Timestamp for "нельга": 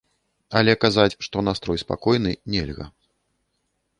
2.53-2.85